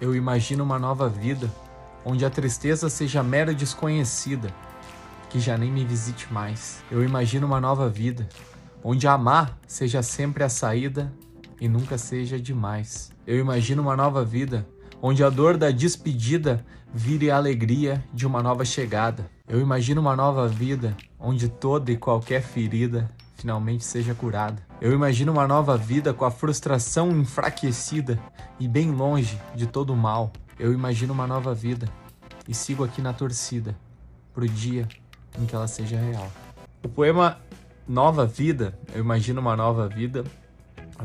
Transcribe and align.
Eu 0.00 0.16
imagino 0.16 0.64
uma 0.64 0.78
nova 0.78 1.10
vida 1.10 1.50
onde 2.06 2.24
a 2.24 2.30
tristeza 2.30 2.88
seja 2.88 3.22
mera 3.22 3.52
desconhecida, 3.52 4.50
que 5.28 5.38
já 5.38 5.58
nem 5.58 5.70
me 5.70 5.84
visite 5.84 6.32
mais. 6.32 6.82
Eu 6.90 7.04
imagino 7.04 7.46
uma 7.46 7.60
nova 7.60 7.86
vida 7.86 8.26
onde 8.82 9.06
amar 9.06 9.58
seja 9.66 10.02
sempre 10.02 10.42
a 10.42 10.48
saída 10.48 11.12
e 11.60 11.68
nunca 11.68 11.98
seja 11.98 12.40
demais. 12.40 13.12
Eu 13.26 13.38
imagino 13.38 13.82
uma 13.82 13.94
nova 13.94 14.24
vida 14.24 14.66
onde 15.02 15.22
a 15.22 15.28
dor 15.28 15.58
da 15.58 15.70
despedida 15.70 16.64
vire 16.94 17.30
a 17.30 17.36
alegria 17.36 18.02
de 18.12 18.26
uma 18.26 18.42
nova 18.42 18.64
chegada. 18.64 19.30
Eu 19.46 19.60
imagino 19.60 20.00
uma 20.00 20.16
nova 20.16 20.48
vida 20.48 20.96
onde 21.18 21.46
toda 21.46 21.92
e 21.92 21.98
qualquer 21.98 22.40
ferida 22.40 23.10
finalmente 23.40 23.84
seja 23.84 24.14
curada. 24.14 24.62
Eu 24.80 24.92
imagino 24.92 25.32
uma 25.32 25.48
nova 25.48 25.76
vida 25.76 26.12
com 26.12 26.26
a 26.26 26.30
frustração 26.30 27.10
enfraquecida 27.10 28.20
e 28.58 28.68
bem 28.68 28.90
longe 28.90 29.40
de 29.54 29.66
todo 29.66 29.94
o 29.94 29.96
mal. 29.96 30.30
Eu 30.58 30.74
imagino 30.74 31.14
uma 31.14 31.26
nova 31.26 31.54
vida 31.54 31.88
e 32.46 32.54
sigo 32.54 32.84
aqui 32.84 33.00
na 33.00 33.14
torcida 33.14 33.74
pro 34.34 34.46
dia 34.46 34.86
em 35.40 35.46
que 35.46 35.54
ela 35.54 35.66
seja 35.66 35.96
real. 35.96 36.30
O 36.82 36.88
poema 36.88 37.38
Nova 37.88 38.26
Vida, 38.26 38.78
eu 38.94 39.00
imagino 39.00 39.40
uma 39.40 39.56
nova 39.56 39.88
vida, 39.88 40.22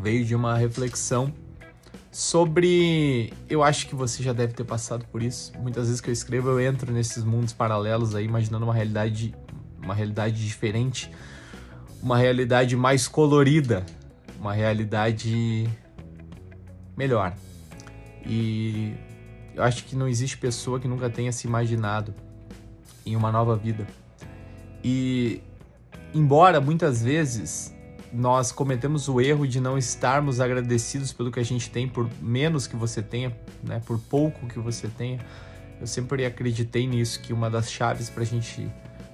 veio 0.00 0.24
de 0.24 0.34
uma 0.34 0.56
reflexão 0.56 1.32
sobre. 2.10 3.32
Eu 3.48 3.62
acho 3.62 3.86
que 3.86 3.94
você 3.94 4.24
já 4.24 4.32
deve 4.32 4.54
ter 4.54 4.64
passado 4.64 5.04
por 5.06 5.22
isso. 5.22 5.52
Muitas 5.58 5.86
vezes 5.86 6.00
que 6.00 6.10
eu 6.10 6.12
escrevo, 6.12 6.50
eu 6.50 6.60
entro 6.60 6.92
nesses 6.92 7.22
mundos 7.22 7.52
paralelos 7.52 8.14
aí, 8.14 8.24
imaginando 8.24 8.64
uma 8.64 8.74
realidade, 8.74 9.34
uma 9.80 9.94
realidade 9.94 10.44
diferente 10.44 11.10
uma 12.04 12.18
realidade 12.18 12.76
mais 12.76 13.08
colorida, 13.08 13.82
uma 14.38 14.52
realidade 14.52 15.66
melhor. 16.94 17.34
E 18.26 18.92
eu 19.54 19.62
acho 19.62 19.84
que 19.84 19.96
não 19.96 20.06
existe 20.06 20.36
pessoa 20.36 20.78
que 20.78 20.86
nunca 20.86 21.08
tenha 21.08 21.32
se 21.32 21.46
imaginado 21.46 22.14
em 23.06 23.16
uma 23.16 23.32
nova 23.32 23.56
vida. 23.56 23.86
E 24.84 25.40
embora 26.12 26.60
muitas 26.60 27.02
vezes 27.02 27.74
nós 28.12 28.52
cometemos 28.52 29.08
o 29.08 29.18
erro 29.18 29.48
de 29.48 29.58
não 29.58 29.78
estarmos 29.78 30.40
agradecidos 30.40 31.10
pelo 31.10 31.32
que 31.32 31.40
a 31.40 31.44
gente 31.44 31.70
tem, 31.70 31.88
por 31.88 32.08
menos 32.20 32.66
que 32.66 32.76
você 32.76 33.00
tenha, 33.00 33.34
né, 33.62 33.80
por 33.86 33.98
pouco 33.98 34.46
que 34.46 34.58
você 34.58 34.88
tenha, 34.88 35.20
eu 35.80 35.86
sempre 35.86 36.26
acreditei 36.26 36.86
nisso 36.86 37.18
que 37.22 37.32
uma 37.32 37.48
das 37.48 37.72
chaves 37.72 38.10
para 38.10 38.22
a 38.22 38.26
gente 38.26 38.70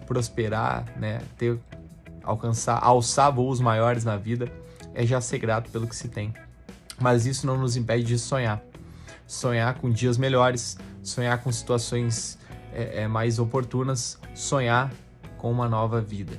prosperar, 0.06 0.84
né, 0.98 1.20
ter 1.38 1.56
alcançar, 2.22 2.78
alçar 2.82 3.32
voos 3.32 3.60
maiores 3.60 4.04
na 4.04 4.16
vida, 4.16 4.50
é 4.94 5.04
já 5.06 5.20
ser 5.20 5.38
grato 5.38 5.70
pelo 5.70 5.86
que 5.86 5.96
se 5.96 6.08
tem. 6.08 6.34
Mas 7.00 7.26
isso 7.26 7.46
não 7.46 7.56
nos 7.56 7.76
impede 7.76 8.04
de 8.04 8.18
sonhar. 8.18 8.62
Sonhar 9.26 9.74
com 9.74 9.90
dias 9.90 10.18
melhores, 10.18 10.76
sonhar 11.02 11.38
com 11.42 11.50
situações 11.50 12.38
é, 12.72 13.02
é, 13.02 13.08
mais 13.08 13.38
oportunas, 13.38 14.18
sonhar 14.34 14.92
com 15.38 15.50
uma 15.50 15.68
nova 15.68 16.00
vida. 16.00 16.32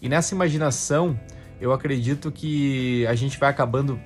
E 0.00 0.08
nessa 0.08 0.34
imaginação, 0.34 1.18
eu 1.60 1.72
acredito 1.72 2.30
que 2.30 3.06
a 3.06 3.14
gente 3.14 3.38
vai 3.38 3.50
acabando 3.50 4.00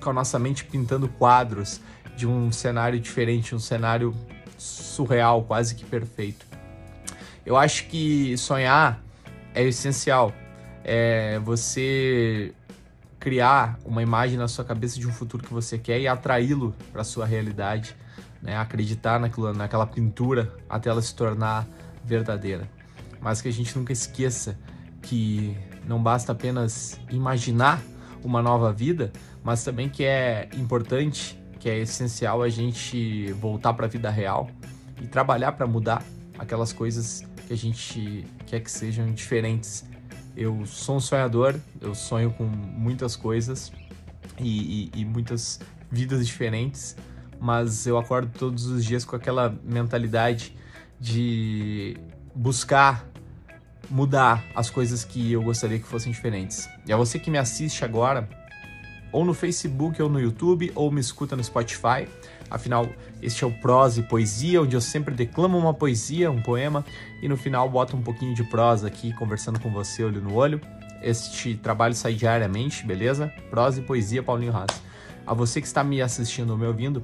com 0.00 0.10
a 0.10 0.12
nossa 0.12 0.38
mente 0.38 0.64
pintando 0.64 1.08
quadros 1.08 1.80
de 2.16 2.26
um 2.26 2.52
cenário 2.52 3.00
diferente, 3.00 3.54
um 3.54 3.58
cenário 3.58 4.14
surreal, 4.56 5.42
quase 5.44 5.74
que 5.74 5.84
perfeito. 5.84 6.46
Eu 7.44 7.56
acho 7.56 7.86
que 7.86 8.36
sonhar 8.36 9.02
é 9.54 9.62
essencial 9.62 10.32
é 10.90 11.38
você 11.40 12.54
criar 13.20 13.78
uma 13.84 14.02
imagem 14.02 14.38
na 14.38 14.48
sua 14.48 14.64
cabeça 14.64 14.98
de 14.98 15.06
um 15.06 15.12
futuro 15.12 15.42
que 15.42 15.52
você 15.52 15.76
quer 15.76 16.00
e 16.00 16.08
atraí-lo 16.08 16.74
para 16.90 17.04
sua 17.04 17.26
realidade, 17.26 17.94
né? 18.40 18.56
Acreditar 18.56 19.20
naquilo, 19.20 19.52
naquela 19.52 19.86
pintura 19.86 20.56
até 20.66 20.88
ela 20.88 21.02
se 21.02 21.14
tornar 21.14 21.68
verdadeira. 22.02 22.66
Mas 23.20 23.42
que 23.42 23.48
a 23.48 23.52
gente 23.52 23.76
nunca 23.76 23.92
esqueça 23.92 24.58
que 25.02 25.54
não 25.86 26.02
basta 26.02 26.32
apenas 26.32 26.98
imaginar 27.10 27.82
uma 28.24 28.40
nova 28.40 28.72
vida, 28.72 29.12
mas 29.44 29.62
também 29.62 29.90
que 29.90 30.04
é 30.04 30.48
importante, 30.54 31.38
que 31.60 31.68
é 31.68 31.78
essencial 31.78 32.42
a 32.42 32.48
gente 32.48 33.30
voltar 33.32 33.74
para 33.74 33.84
a 33.84 33.88
vida 33.88 34.08
real 34.08 34.48
e 35.02 35.06
trabalhar 35.06 35.52
para 35.52 35.66
mudar 35.66 36.02
aquelas 36.38 36.72
coisas 36.72 37.26
que 37.46 37.52
a 37.52 37.56
gente 37.56 38.24
quer 38.46 38.60
que 38.60 38.70
sejam 38.70 39.12
diferentes 39.12 39.84
eu 40.38 40.64
sou 40.66 40.96
um 40.96 41.00
sonhador, 41.00 41.56
eu 41.80 41.96
sonho 41.96 42.30
com 42.30 42.44
muitas 42.44 43.16
coisas 43.16 43.72
e, 44.38 44.90
e, 44.94 45.00
e 45.00 45.04
muitas 45.04 45.58
vidas 45.90 46.24
diferentes, 46.24 46.96
mas 47.40 47.88
eu 47.88 47.98
acordo 47.98 48.30
todos 48.38 48.66
os 48.66 48.84
dias 48.84 49.04
com 49.04 49.16
aquela 49.16 49.52
mentalidade 49.64 50.56
de 51.00 51.96
buscar 52.32 53.04
mudar 53.90 54.44
as 54.54 54.70
coisas 54.70 55.04
que 55.04 55.32
eu 55.32 55.42
gostaria 55.42 55.78
que 55.78 55.86
fossem 55.86 56.12
diferentes. 56.12 56.68
E 56.86 56.92
a 56.92 56.96
você 56.96 57.18
que 57.18 57.30
me 57.30 57.38
assiste 57.38 57.84
agora, 57.84 58.28
ou 59.10 59.24
no 59.24 59.34
Facebook 59.34 60.00
ou 60.00 60.08
no 60.08 60.20
YouTube, 60.20 60.70
ou 60.74 60.90
me 60.90 61.00
escuta 61.00 61.34
no 61.34 61.42
Spotify, 61.42 62.06
Afinal, 62.50 62.88
este 63.20 63.44
é 63.44 63.46
o 63.46 63.50
Prosa 63.50 64.00
e 64.00 64.02
Poesia, 64.02 64.62
onde 64.62 64.74
eu 64.74 64.80
sempre 64.80 65.14
declamo 65.14 65.58
uma 65.58 65.74
poesia, 65.74 66.30
um 66.30 66.40
poema, 66.40 66.84
e 67.22 67.28
no 67.28 67.36
final 67.36 67.68
boto 67.68 67.96
um 67.96 68.02
pouquinho 68.02 68.34
de 68.34 68.44
prosa 68.44 68.86
aqui, 68.86 69.12
conversando 69.12 69.60
com 69.60 69.70
você 69.70 70.04
olho 70.04 70.20
no 70.20 70.34
olho. 70.34 70.60
Este 71.02 71.54
trabalho 71.54 71.94
sai 71.94 72.14
diariamente, 72.14 72.84
beleza? 72.84 73.32
Prosa 73.50 73.80
e 73.80 73.82
Poesia, 73.82 74.22
Paulinho 74.22 74.56
Haas. 74.56 74.82
A 75.26 75.34
você 75.34 75.60
que 75.60 75.66
está 75.66 75.84
me 75.84 76.00
assistindo 76.00 76.50
ou 76.50 76.56
me 76.56 76.66
ouvindo, 76.66 77.02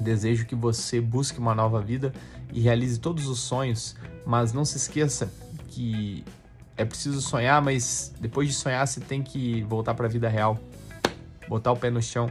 desejo 0.00 0.44
que 0.44 0.54
você 0.54 1.00
busque 1.00 1.38
uma 1.38 1.54
nova 1.54 1.80
vida 1.80 2.12
e 2.52 2.60
realize 2.60 2.98
todos 2.98 3.28
os 3.28 3.38
sonhos, 3.40 3.96
mas 4.26 4.52
não 4.52 4.64
se 4.64 4.76
esqueça 4.76 5.32
que 5.68 6.24
é 6.76 6.84
preciso 6.84 7.20
sonhar, 7.20 7.62
mas 7.62 8.12
depois 8.20 8.48
de 8.48 8.54
sonhar 8.54 8.86
você 8.86 9.00
tem 9.00 9.22
que 9.22 9.62
voltar 9.62 9.94
para 9.94 10.06
a 10.06 10.08
vida 10.08 10.28
real, 10.28 10.58
botar 11.48 11.72
o 11.72 11.76
pé 11.76 11.90
no 11.90 12.02
chão, 12.02 12.28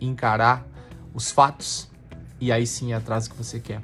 encarar 0.00 0.66
os 1.14 1.30
fatos 1.30 1.88
e 2.40 2.50
aí 2.50 2.66
sim 2.66 2.92
é 2.92 2.96
atrás 2.96 3.28
que 3.28 3.36
você 3.36 3.60
quer. 3.60 3.80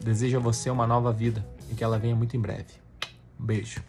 Desejo 0.00 0.36
a 0.36 0.40
você 0.40 0.70
uma 0.70 0.86
nova 0.86 1.12
vida 1.12 1.44
e 1.70 1.74
que 1.74 1.82
ela 1.82 1.98
venha 1.98 2.14
muito 2.14 2.36
em 2.36 2.40
breve. 2.40 2.74
Um 3.40 3.44
beijo. 3.44 3.82